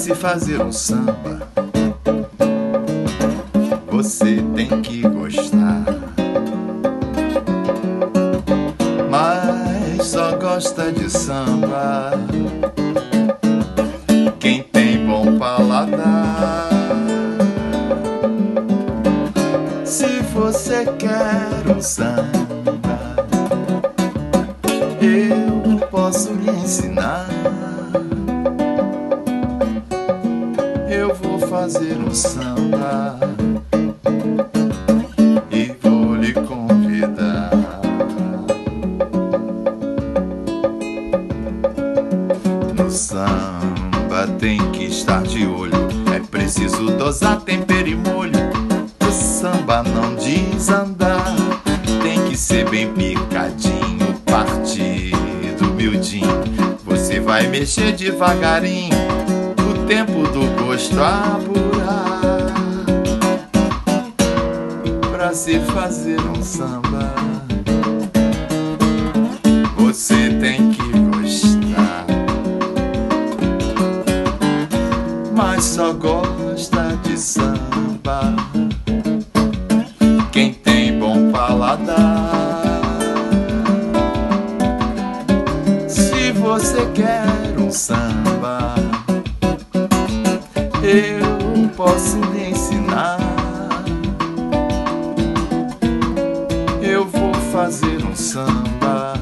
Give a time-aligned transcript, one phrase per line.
[0.00, 1.46] se fazer um samba,
[3.86, 5.84] você tem que gostar.
[9.10, 12.12] Mas só gosta de samba
[14.38, 16.70] quem tem bom paladar.
[19.84, 22.24] Se você quer um samba,
[25.02, 27.29] eu posso lhe ensinar.
[31.60, 33.18] Fazer um samba
[35.50, 37.50] e vou lhe convidar.
[42.74, 45.74] No samba tem que estar de olho,
[46.16, 48.40] é preciso dosar tempero e molho.
[49.06, 51.36] O samba não desandar,
[52.02, 56.42] tem que ser bem picadinho, partido miudinho.
[56.86, 59.09] Você vai mexer devagarinho,
[59.90, 62.20] tempo do gosto apurar.
[65.10, 67.12] Pra se fazer um samba,
[69.76, 72.06] você tem que gostar.
[75.34, 78.36] Mas só gosta de samba
[80.30, 82.30] quem tem bom paladar.
[85.88, 88.76] Se você quer um samba,
[90.90, 93.18] eu posso lhe ensinar.
[96.82, 99.14] Eu vou fazer um samba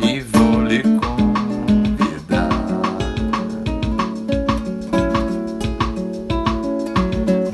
[0.00, 2.48] e vou lhe convidar.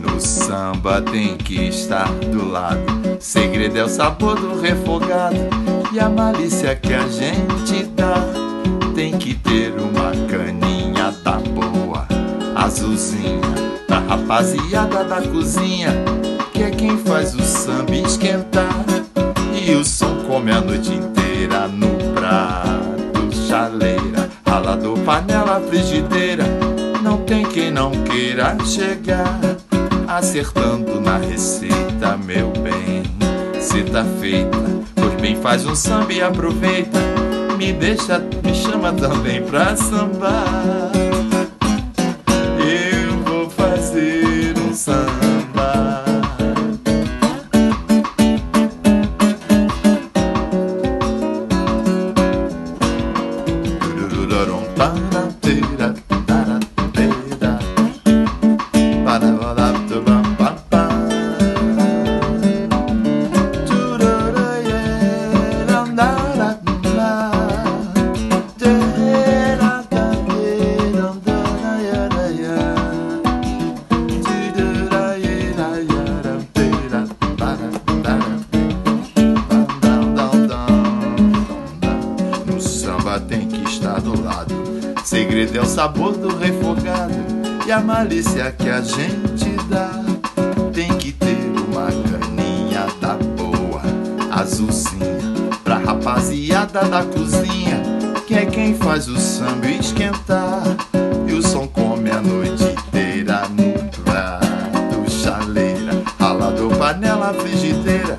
[0.00, 2.82] No samba tem que estar do lado.
[3.20, 5.36] Segredo é o sabor do refogado
[5.92, 8.16] e a malícia que a gente dá.
[8.94, 10.93] Tem que ter uma caninha
[12.64, 13.40] azulzinha,
[13.86, 15.92] da rapaziada da cozinha,
[16.52, 18.84] que é quem faz o samba esquentar.
[19.54, 26.44] E o som come a noite inteira no prato, chaleira, ralador, panela, frigideira.
[27.02, 29.40] Não tem quem não queira chegar
[30.08, 33.02] acertando na receita, meu bem.
[33.60, 34.58] Se tá feita,
[34.94, 36.98] pois bem faz um samba e aproveita.
[37.58, 41.13] Me deixa, me chama também pra sambar.
[54.84, 55.73] 笑って
[85.44, 87.12] Segredo é o sabor do refogado
[87.66, 89.90] e a malícia que a gente dá.
[90.72, 91.36] Tem que ter
[91.68, 93.82] uma caninha da boa,
[94.32, 95.20] azulzinha,
[95.62, 97.82] pra rapaziada da cozinha,
[98.26, 100.62] que é quem faz o samba esquentar.
[101.28, 108.16] E o som come a noite inteira no prato, chaleira, ralador, panela, frigideira.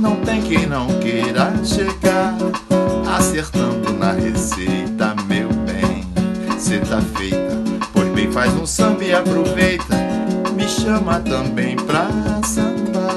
[0.00, 2.34] Não tem quem não queira chegar
[3.14, 3.73] acertando
[9.14, 9.96] aproveita.
[10.56, 12.08] Me chama também pra
[12.44, 13.14] sambar.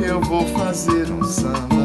[0.00, 1.77] Eu vou fazer um samba